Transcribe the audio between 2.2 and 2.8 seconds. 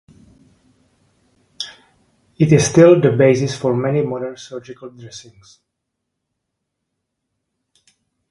It is